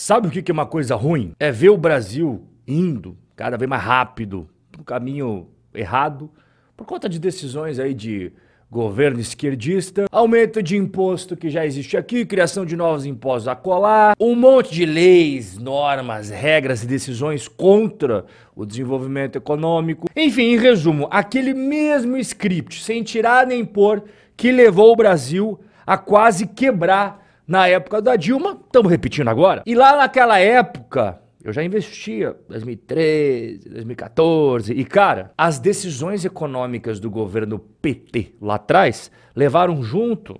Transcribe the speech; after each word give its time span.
Sabe 0.00 0.28
o 0.28 0.30
que 0.30 0.48
é 0.48 0.54
uma 0.54 0.64
coisa 0.64 0.94
ruim? 0.94 1.32
É 1.40 1.50
ver 1.50 1.70
o 1.70 1.76
Brasil 1.76 2.46
indo 2.68 3.18
cada 3.34 3.56
vez 3.56 3.68
mais 3.68 3.82
rápido 3.82 4.48
para 4.70 4.84
caminho 4.84 5.48
errado 5.74 6.30
por 6.76 6.86
conta 6.86 7.08
de 7.08 7.18
decisões 7.18 7.80
aí 7.80 7.92
de 7.92 8.30
governo 8.70 9.18
esquerdista, 9.18 10.04
aumento 10.12 10.62
de 10.62 10.76
imposto 10.76 11.36
que 11.36 11.50
já 11.50 11.66
existe 11.66 11.96
aqui, 11.96 12.24
criação 12.24 12.64
de 12.64 12.76
novos 12.76 13.04
impostos 13.06 13.48
a 13.48 13.56
colar, 13.56 14.14
um 14.20 14.36
monte 14.36 14.72
de 14.72 14.86
leis, 14.86 15.58
normas, 15.58 16.30
regras 16.30 16.84
e 16.84 16.86
decisões 16.86 17.48
contra 17.48 18.24
o 18.54 18.64
desenvolvimento 18.64 19.34
econômico. 19.34 20.06
Enfim, 20.14 20.52
em 20.52 20.58
resumo, 20.58 21.08
aquele 21.10 21.52
mesmo 21.52 22.16
script, 22.18 22.84
sem 22.84 23.02
tirar 23.02 23.48
nem 23.48 23.64
pôr, 23.64 24.04
que 24.36 24.52
levou 24.52 24.92
o 24.92 24.96
Brasil 24.96 25.58
a 25.84 25.98
quase 25.98 26.46
quebrar 26.46 27.27
na 27.48 27.66
época 27.66 28.02
da 28.02 28.14
Dilma, 28.14 28.60
estamos 28.66 28.90
repetindo 28.90 29.28
agora. 29.28 29.62
E 29.64 29.74
lá 29.74 29.96
naquela 29.96 30.38
época, 30.38 31.18
eu 31.42 31.50
já 31.50 31.64
investia 31.64 32.36
2013, 32.46 33.70
2014. 33.70 34.74
E, 34.74 34.84
cara, 34.84 35.32
as 35.36 35.58
decisões 35.58 36.26
econômicas 36.26 37.00
do 37.00 37.10
governo 37.10 37.58
PT 37.58 38.34
lá 38.42 38.56
atrás 38.56 39.10
levaram 39.34 39.82
junto 39.82 40.38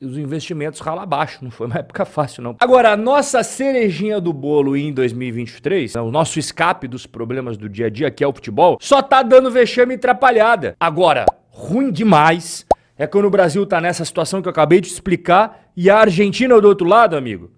os 0.00 0.16
investimentos 0.16 0.78
rala 0.78 1.02
abaixo. 1.02 1.42
Não 1.42 1.50
foi 1.50 1.66
uma 1.66 1.78
época 1.78 2.04
fácil, 2.04 2.42
não. 2.44 2.56
Agora, 2.60 2.92
a 2.92 2.96
nossa 2.96 3.42
cerejinha 3.42 4.20
do 4.20 4.32
bolo 4.32 4.76
em 4.76 4.92
2023, 4.92 5.96
o 5.96 6.10
nosso 6.12 6.38
escape 6.38 6.86
dos 6.86 7.04
problemas 7.04 7.56
do 7.56 7.68
dia 7.68 7.86
a 7.86 7.90
dia, 7.90 8.10
que 8.12 8.22
é 8.22 8.26
o 8.26 8.32
futebol, 8.32 8.78
só 8.80 9.02
tá 9.02 9.24
dando 9.24 9.50
vexame 9.50 9.94
e 9.94 9.96
atrapalhada. 9.96 10.76
Agora, 10.78 11.24
ruim 11.50 11.90
demais 11.90 12.64
é 12.98 13.06
quando 13.06 13.26
o 13.26 13.30
Brasil 13.30 13.66
tá 13.66 13.80
nessa 13.80 14.04
situação 14.04 14.42
que 14.42 14.48
eu 14.48 14.52
acabei 14.52 14.80
de 14.80 14.88
explicar 14.88 15.70
e 15.76 15.88
a 15.88 15.98
Argentina 15.98 16.60
do 16.60 16.68
outro 16.68 16.86
lado, 16.86 17.16
amigo 17.16 17.50